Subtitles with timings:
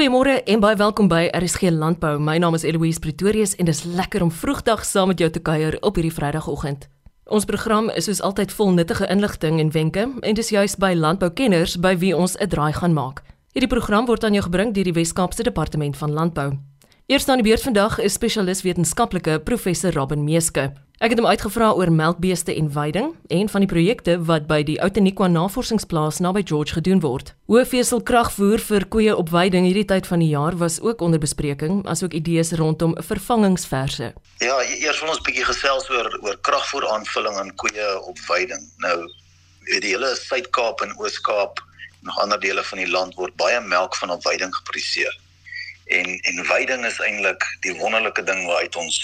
[0.00, 2.14] Goeiemôre en baie welkom by RSG Landbou.
[2.24, 5.74] My naam is Eloise Pretorius en dis lekker om vroegdag saam met jou te kuier
[5.84, 6.86] op hierdie Vrydagoggend.
[7.28, 11.76] Ons program is soos altyd vol nuttige inligting en wenke en dis juist by landboukenners
[11.84, 13.20] by wie ons 'n draai gaan maak.
[13.52, 16.56] Hierdie program word aan jou gebring deur die Wes-Kaapse Departement van Landbou.
[17.06, 20.72] Eers aan die beurt vandag is spesialis wetenskaplike professor Robin Meeske.
[21.00, 24.74] Ek het hom uitgevra oor melkbeeste en veiding en van die projekte wat by die
[24.84, 27.30] Outeniqua Navorsingsplaas naby George gedoen word.
[27.48, 31.22] Hoe vesel kragvoer vir koeie op veiding hierdie tyd van die jaar was ook onder
[31.22, 34.10] bespreking, asook idees rondom vervangingsverse.
[34.44, 38.18] Ja, e-, eers wil ons 'n bietjie gesels oor oor kragvoer aanvulling aan koeie op
[38.28, 38.60] veiding.
[38.84, 38.98] Nou,
[39.80, 41.64] die hele Suid-Kaap en Oos-Kaap
[42.02, 45.16] en ander dele van die land word baie melk van op veiding geproduseer
[45.96, 49.00] en en veiding is eintlik die wonderlike ding waaruit ons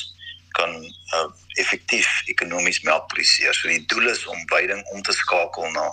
[0.56, 1.28] kan uh,
[1.60, 3.54] effektief ekonomies melk produseer.
[3.54, 5.90] So die doel is om veiding om te skakel na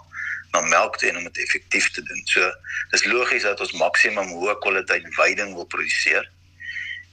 [0.54, 2.20] na melk te en om dit effektief te doen.
[2.30, 2.46] So
[2.94, 6.28] dis logies dat ons maksimum hoë kwaliteit veiding wil produseer.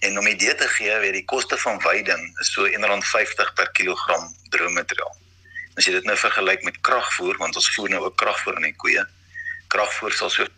[0.05, 4.29] En om idee te gee, weet die koste van veiding is so R1.50 per kilogram
[4.53, 5.17] droommateriaal.
[5.81, 8.77] As jy dit nou vergelyk met kragvoer, want ons voer nou ook kragvoer aan die
[8.77, 9.07] koeie.
[9.73, 10.49] Kragvoer sal so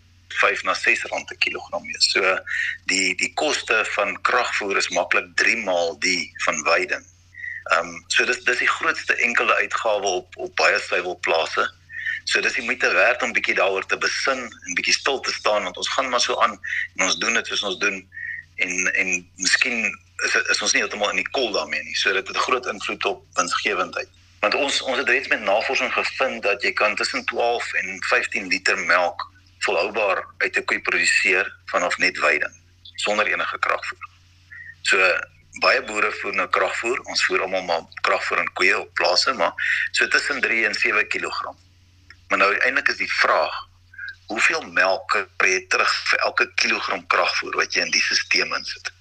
[0.41, 2.11] 5 na 6 rand per kilogram wees.
[2.13, 2.39] So
[2.91, 7.05] die die koste van kragvoer is maklik 3 maal die van veiding.
[7.73, 11.69] Ehm um, so dis dis die grootste enkele uitgawe op op baie suiwelplase.
[12.25, 15.63] So dis die moeite werd om bietjie daaroor te besin en bietjie stil te staan
[15.63, 16.59] want ons gaan maar so aan
[16.97, 17.99] en ons doen dit soos ons doen
[18.57, 19.87] en en miskien
[20.27, 21.97] is is ons nie heeltemal in die kol daarmee nie.
[21.99, 24.09] So dit het 'n groot invloed op winsgewendheid.
[24.41, 28.47] Want ons ons het reeds met navorsing gevind dat jy kan tussen 12 en 15
[28.47, 29.32] liter melk
[29.65, 32.55] volhoubaar uit 'n koei produseer vanaf net veiding
[32.95, 34.09] sonder enige kragvoer.
[34.83, 34.99] So
[35.61, 37.01] baie boere voer nou kragvoer.
[37.11, 39.53] Ons voer almal maar kragvoer in koeie op plase, maar
[39.93, 41.53] so tussen 3 en 7 kg.
[42.29, 43.55] Maar nou eintlik is die vraag,
[44.33, 48.93] hoeveel melk kry jy terug vir elke kilogram kragvoer wat jy in die stelsel insit?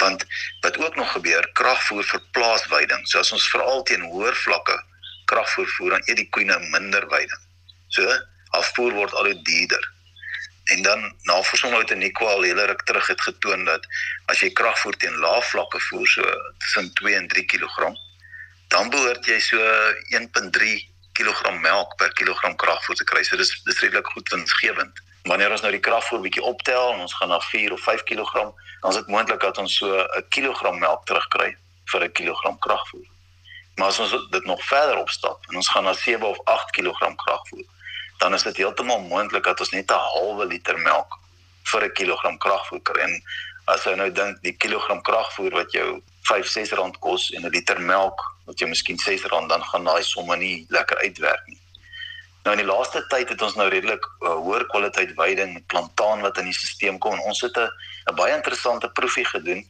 [0.00, 0.24] Want
[0.64, 3.02] wat ook nog gebeur, kragvoer vir plaasveiding.
[3.04, 4.78] So as ons veral teen hoër vlakke
[5.28, 7.42] kragvoer voer, dan eet die koeie nou minder veiding.
[7.92, 8.08] So
[8.56, 9.84] afvoer word al hoe duurder.
[10.64, 13.86] En dan navorsing uit in Equal hele ruk terug het getoon dat
[14.26, 16.22] as jy kragvoer teen lae vlakke voer so
[16.58, 17.90] tussen 2 en 3 kg,
[18.68, 19.58] dan behoort jy so
[20.18, 23.22] 1.3 kg melk per kilogram kragvoer te kry.
[23.26, 25.00] So dis dis redelik goed winsgewend.
[25.28, 28.46] Wanneer ons nou die kragvoer bietjie optel en ons gaan na 4 of 5 kg,
[28.80, 31.56] dan is dit moontlik dat ons so 'n kilogram melk terugkry
[31.92, 33.06] vir 'n kilogram kragvoer.
[33.76, 37.14] Maar as ons dit nog verder opstap en ons gaan na 7 of 8 kg
[37.16, 37.64] kragvoer,
[38.20, 41.18] dan is dit heeltemal moontlik dat ons net 'n halwe liter melk
[41.70, 43.00] vir 'n kilogram kragvoer kry.
[43.00, 43.22] En
[43.64, 47.80] as jy nou dink die kilogram kragvoer wat jou 5-6 rand kos en 'n liter
[47.80, 51.60] melk wat jy miskien 6 rand dan gaan daai somme nie lekker uitwerk nie.
[52.44, 56.20] Nou in die laaste tyd het ons nou redelik uh, hoër kwaliteit veiding met plantaan
[56.20, 59.64] wat in die stelsel kom en ons het 'n baie interessante proefie gedoen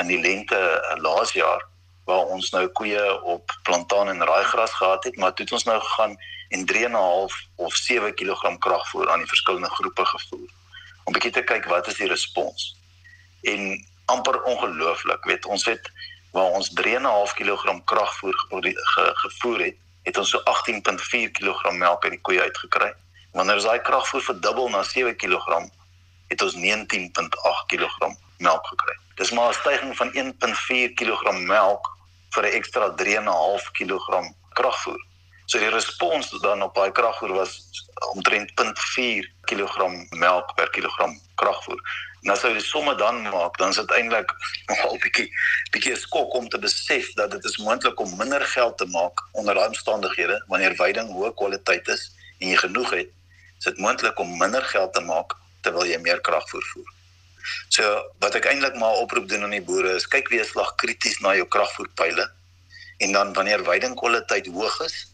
[0.00, 1.69] in die lente uh, laas jaar
[2.10, 5.78] waar ons nou koeie op plantaan en raaigras gehad het, maar toe het ons nou
[5.80, 6.16] gegaan
[6.50, 10.48] en 3.5 of 7 kg kragvoer aan die verskillende groepe gevoer.
[11.04, 12.72] Om bietjie te kyk wat is die respons.
[13.42, 13.62] En
[14.10, 15.90] amper ongelooflik, weet ons het
[16.34, 18.34] waar ons 3.5 kg kragvoer
[18.94, 22.90] ge, gevoer het, het ons so 18.4 kg melk uit die koeie uitgekry.
[23.38, 25.62] Wanneer daai kragvoer verdubbel na 7 kg,
[26.30, 28.98] het ons 19.8 kg melk gekry.
[29.14, 31.99] Dis maar 'n stygings van 1.4 kg melk
[32.34, 35.00] vir 'n ekstra 3.5 kg kragvoer.
[35.50, 37.56] So die respons dan op daai kragvoer was
[38.14, 41.80] omtrent 0.4 kg melk per kilogram kragvoer.
[42.22, 44.30] Nou as jy die somme dan maak, dan is dit eintlik
[44.70, 45.26] 'n bietjie
[45.72, 49.54] bietjie skok om te besef dat dit is moontlik om minder geld te maak onder
[49.54, 53.10] daai omstandighede wanneer veiding hoë kwaliteit is en jy genoeg het,
[53.58, 55.34] is dit moontlik om minder geld te maak
[55.66, 56.99] terwyl jy meer kragvoer voer.
[57.68, 61.20] So wat ek eintlik maar oproep doen aan die boere is kyk weer slag krities
[61.20, 62.30] na jou kragvoerpyle
[62.98, 65.06] en dan wanneer veiding kwaliteit hoog is,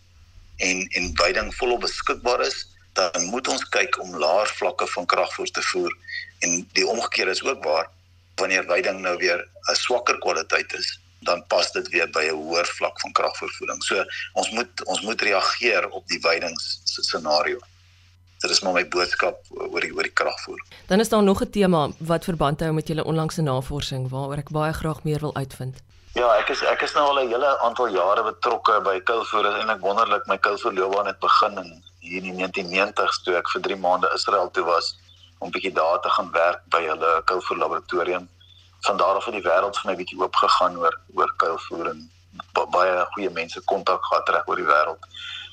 [0.56, 5.50] en en veiding volop beskikbaar is, dan moet ons kyk om laer vlakke van kragvoer
[5.52, 5.92] te voer
[6.44, 7.90] en die omgekeerde is ook waar
[8.40, 9.40] wanneer veiding nou weer
[9.70, 13.82] 'n swakker kwaliteit is dan pas dit weer by 'n hoër vlak van kragvoervoeding.
[13.82, 17.58] So ons moet ons moet reageer op die veidings scenario.
[18.40, 20.60] Dit is maar my boodskap oor die oor die kragvoer.
[20.86, 24.50] Dan is daar nog 'n tema wat verband hou met julle onlangse navorsing waaroor ek
[24.50, 25.82] baie graag meer wil uitvind.
[26.16, 29.42] Ja, ek is ek is nou al 'n hele aantal jare betrokke by Kulvoer.
[29.42, 33.34] Dit is eintlik wonderlik my Kulvoer loopbaan het begin in hier in die 1990s toe
[33.36, 34.96] ek vir 3 maande Israel toe was
[35.38, 38.28] om bietjie daar te gaan werk by hulle Kulvoer laboratorium.
[38.80, 42.10] Van daar af het die wêreld vir my bietjie oop gegaan oor oor Kulvoer en
[42.70, 45.02] baie goeie mense kontak gehad reg oor die wêreld.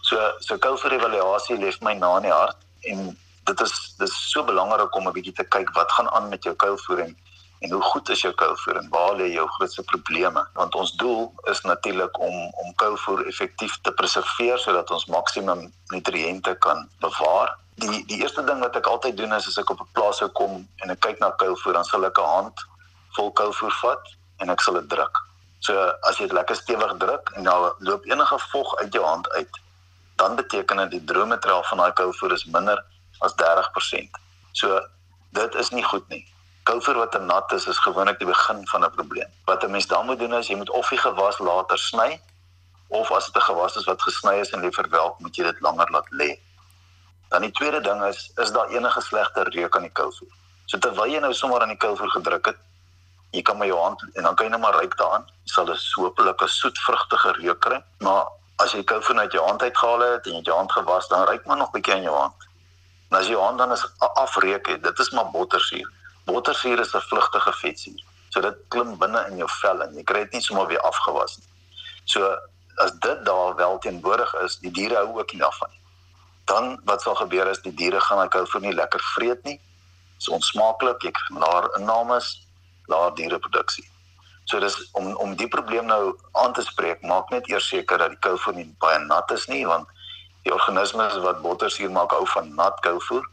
[0.01, 2.57] So so Kulvoer evaluasie lê my na in die hart
[2.91, 6.44] en dit is dis so belangrik om 'n bietjie te kyk wat gaan aan met
[6.44, 7.18] jou kuilvoer en
[7.63, 10.47] en hoe goed is jou kuilvoer en waar lê jou grootste probleme?
[10.53, 16.56] Want ons doel is natuurlik om om kuilvoer effektief te preserveer sodat ons maksimum nutriënte
[16.65, 17.56] kan bewaar.
[17.75, 20.29] Die die eerste ding wat ek altyd doen is as ek op 'n plaas sou
[20.29, 22.68] kom en ek kyk na kuilvoer dan sal ek 'n hand
[23.15, 24.03] vol kuilvoer vat
[24.38, 25.15] en ek sal dit druk.
[25.59, 29.29] So as jy dit lekker stewig druk en dan loop enige vog uit jou hand
[29.29, 29.62] uit
[30.15, 32.83] dan beteken dit die droommateriaal van daai kuilvoer is minder
[33.19, 34.21] as 30%.
[34.51, 34.81] So
[35.30, 36.24] dit is nie goed nie.
[36.63, 39.30] Koolvoer wat nat is is gewoonlik die begin van 'n probleem.
[39.45, 42.21] Wat 'n mens dan moet doen is jy moet of die gewas later sny
[42.88, 45.60] of as dit 'n gewas is wat gesny is en lê verwelk, moet jy dit
[45.60, 46.39] langer laat lê.
[47.30, 50.33] Dan die tweede ding is is daar enige slegte reuk aan die koolvoer.
[50.65, 52.57] So terwyl jy nou sommer aan die koolvoer gedruk het,
[53.31, 55.25] jy kan met jou hand en dan kan jy net maar ruik daaraan.
[55.44, 58.25] Jy sal 'n soepelike soet vrugtige reuk kry, maar
[58.61, 61.07] as jy die koolvoer uit jou hand uitgehaal het en jy het jou hand gewas,
[61.07, 62.47] dan ruik maar nog 'n bietjie aan jou hand.
[63.09, 65.91] En as jy hand dan is afreek het, dit is maar bottersuur.
[66.25, 68.03] Bottersuur is 'n vlugtige vetsuur.
[68.29, 71.38] So dit klim binne in jou vel en jy kry dit nie sommer weer afgewas
[71.38, 71.47] nie.
[72.05, 72.38] So
[72.75, 75.81] as dit daar wel teenwoordig is, die diere hou ook nie daarvan nie.
[76.45, 79.59] Dan wat sal gebeur is die diere gaan ek hou vir nie lekker vreet nie.
[79.59, 82.47] Dit is onsmaaklik, ek laer innames,
[82.91, 83.92] laer diereproduksie.
[84.45, 88.15] So dis om om die probleem nou aan te spreek, maak net eers seker dat
[88.15, 89.87] die kou vir nie baie nat is nie want
[90.43, 93.23] die organismes wat bottersuur maak hou van nat kouvoer.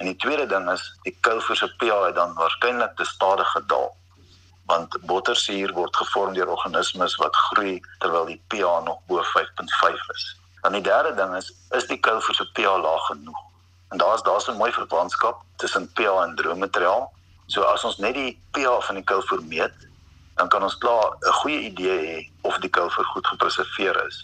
[0.00, 3.90] En die tweede ding is die kouvoer se pH het dan waarskynlik te stadig gedaal.
[4.70, 10.24] Want bottersuur word gevorm deur organismes wat groei terwyl die pH nog bo 5.5 is.
[10.62, 13.44] Dan die derde ding is is die kouvoer se pH laag genoeg.
[13.90, 17.12] En daar's daar's 'n mooi verbandskap tussen pH en droommateriaal.
[17.46, 19.89] So as ons net die pH van die kouvoer meet,
[20.40, 24.16] dan kan ons klaar 'n goeie idee hê of die kouvoer goed gepreserveer is.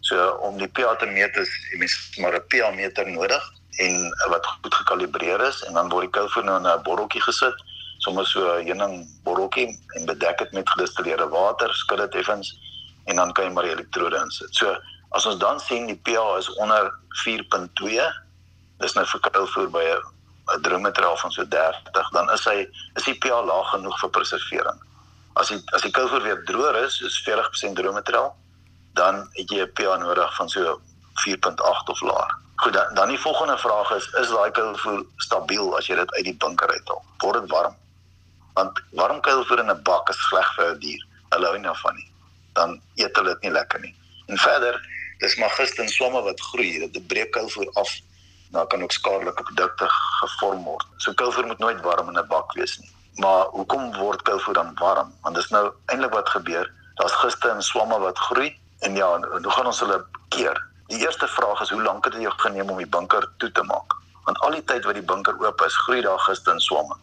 [0.00, 3.44] So om die pH te meet is mens maar 'n pH meter nodig
[3.86, 3.94] en
[4.32, 7.56] wat goed gekalibreer is en dan word die koue nou in 'n botteltjie gesit,
[7.98, 12.48] sommer so 'n heuning botteltjie en bedek dit met gedistilleerde water, skud dit effens
[13.04, 14.54] en dan kan jy maar die elektrode insit.
[14.54, 14.76] So
[15.10, 16.92] as ons dan sien die pH is onder
[17.24, 18.12] 4.2,
[18.78, 23.18] dis nou vir koue by 'n droommateriaal van so 30, dan is hy is die
[23.18, 24.80] pH laag genoeg vir preservering.
[25.32, 28.34] As die as die koue weer droër is, is 40% droommateriaal
[28.92, 30.80] dan het jy 'n pH nodig van so
[31.14, 32.38] 4.8 of laer.
[32.56, 36.24] Goed, dan, dan die volgende vraag is is daai kuilvoer stabiel as jy dit uit
[36.24, 37.02] die bunker uithaal?
[37.18, 37.76] Word dit warm?
[38.54, 41.06] Want warm kuilvoer in 'n bak is sleg vir 'n dier.
[41.28, 42.10] Hulle hou nie daarvan nie.
[42.52, 43.94] Dan eet hulle dit nie lekker nie.
[44.26, 44.80] En verder,
[45.18, 46.90] dis magiste en swamme wat groei.
[46.92, 47.98] Dit breek kuilvoer af.
[48.50, 49.86] Dan kan ook skadelike produkte
[50.20, 50.86] gevorm word.
[50.96, 52.90] So kuilvoer moet nooit warm in 'n bak wees nie.
[53.14, 55.14] Maar hoekom word kuilvoer dan warm?
[55.22, 56.72] Want dis nou eintlik wat gebeur.
[56.94, 60.66] Daar's giste en swamme wat groei En ja, hoe gaan ons hulle keer?
[60.86, 63.62] Die eerste vraag is hoe lank het dit jou geneem om die bunker toe te
[63.62, 63.96] maak?
[64.24, 66.96] Want al die tyd wat die bunker oop is, groei daar giste en swamme.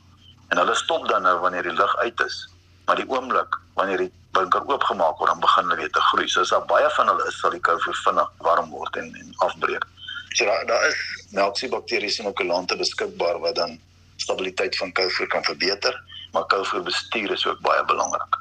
[0.49, 2.37] En hulle stop dan nou wanneer die lug uit is.
[2.85, 6.25] Maar die oomblik wanneer die bunker oopgemaak word, dan begin hulle weer te groei.
[6.27, 9.33] So as daar baie van hulle is, sal die kou vinnig warm word en en
[9.45, 9.85] afbreek.
[10.33, 11.03] So daar daar is
[11.37, 13.77] melksiebakterieë en okulante beskikbaar wat dan
[14.27, 15.95] stabiliteit van kouvoer kan verbeter,
[16.35, 18.39] maar kouvoer bestuur is ook baie belangrik.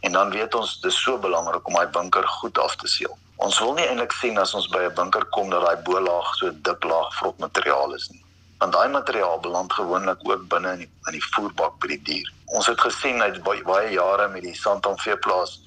[0.00, 3.16] En dan weet ons dis so belangrik om daai bunker goed af te seël.
[3.44, 6.50] Ons wil nie eintlik sien as ons by 'n bunker kom dat daai bo-laag so
[6.68, 8.24] dik laag vrot materiaal is nie.
[8.60, 12.32] Want daai materiaal beland gewoonlik ook binne in die, in die voerbak by die dier.
[12.46, 15.60] Ons het gesien uit baie, baie jare met die Santam veeplaas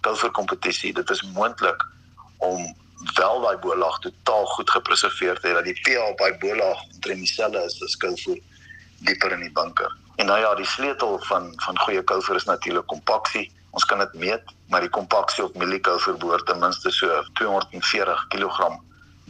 [0.00, 1.86] kulver kompetisie, dit is moontlik
[2.38, 2.74] om
[3.14, 7.64] wel daai bo-laag totaal goed gepreserveer te hê dat die pH daai bo-laag omtrent dieselfde
[7.70, 8.38] is as kulver
[9.06, 9.92] dieper in die bunker.
[10.16, 14.14] En nou ja, die sleutel van van goeie kulver is natuurlik kompaksie ons kan dit
[14.16, 18.70] meet, maar die kompaksie op Millico verbehoort ten minste so 240 kg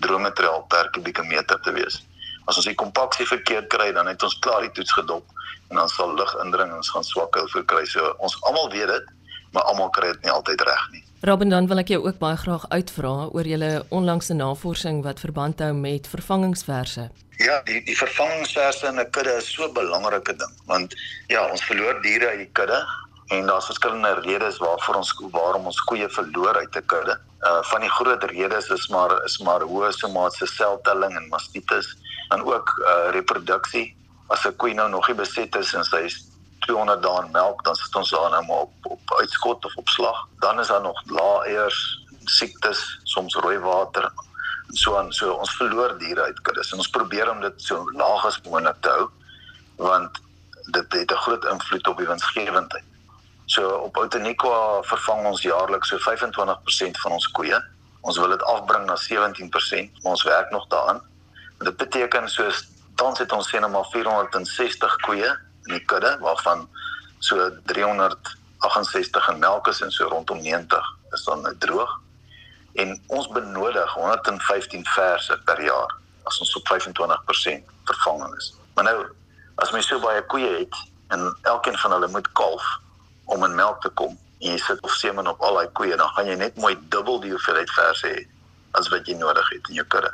[0.05, 1.99] droommateriaal per kubieke meter te wees.
[2.47, 5.33] As ons die kompaksie verkeerd kry, dan het ons klaar die toets gedop
[5.73, 7.83] en dan sal lug indring en ons gaan swak kou verkry.
[7.91, 9.09] So ons almal weet dit,
[9.57, 11.03] maar almal kry dit nie altyd reg nie.
[11.25, 15.63] Robin, dan wil ek jou ook baie graag uitvra oor julle onlangse navorsing wat verband
[15.65, 17.09] hou met vervangingsverse.
[17.41, 20.95] Ja, die die vervangingsverse in 'n kudde is so 'n belangrike ding, want
[21.29, 22.85] ja, ons verloor diere uit die kudde
[23.29, 27.19] en daar's verskillende redes waarvoor ons waarom ons koeie verloor uit 'n kudde.
[27.41, 31.97] Uh van die groot redes is maar is maar hoë somaatse seltelling en mastitis
[32.29, 33.97] en ook uh reproduksie.
[34.29, 36.09] As 'n koe nou nog nie beset is en sy
[36.67, 39.89] 200 dae in melk, dan sit ons daar nou maar op op uitskot of op
[39.89, 40.27] slag.
[40.43, 41.81] Dan is daar nog lae eiers,
[42.25, 44.11] siektes, soms rooi water
[44.69, 45.13] en so aan.
[45.13, 48.83] So ons verloor diere uit kuddes en ons probeer om dit so laag as moontlik
[48.83, 49.09] te hou
[49.77, 50.21] want
[50.73, 52.85] dit het 'n groot invloed op die winsgewendheid.
[53.47, 57.59] So op Outeniqua vervang ons jaarliks so 25% van ons koeie.
[58.01, 61.01] Ons wil dit afbring na 17%, maar ons werk nog daaraan.
[61.59, 66.69] Dit beteken soos tans het ons sien nou maar 460 koeie in die kudde waarvan
[67.19, 72.01] so 368 in melk is en so rondom 90 is dan droog.
[72.75, 75.95] En ons benodig 115 verse per jaar
[76.25, 78.55] as ons op 25% vervanging is.
[78.75, 78.99] Maar nou
[79.63, 80.77] as mens so baie koeie het
[81.15, 82.65] en elkeen van hulle moet kalf
[83.25, 86.13] om in melk te kom en jy sit of semen op al daai koeie dan
[86.15, 88.25] gaan jy net mooi dubbel die hoeveelheid verse hê
[88.77, 90.13] as wat jy nodig het in jou kudde.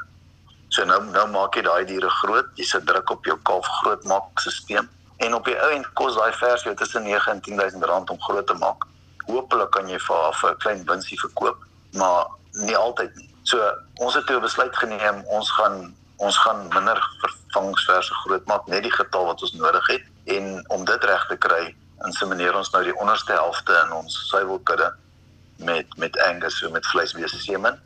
[0.73, 4.87] So nou nou maak jy daai diere groot, jy sit druk op jou kalf grootmaakstelsel
[5.23, 8.23] en op die ou end kos daai vers jou tussen 9 en 10000 rand om
[8.23, 8.87] groot te maak.
[9.26, 11.59] Hoopelik kan jy vir haar 'n klein winsie verkoop,
[11.93, 13.29] maar nie altyd nie.
[13.43, 13.59] So
[13.95, 18.93] ons het toe besluit geneem, ons gaan ons gaan minder vervangingsverse groot maak, net die
[18.93, 21.75] getal wat ons nodig het en om dit reg te kry,
[22.07, 24.93] insemineer ons nou die onderste helfte in ons suiwelkudde
[25.57, 27.81] met met Angus so met vleisbeeste semen.